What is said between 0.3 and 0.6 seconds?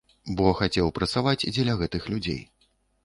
Бо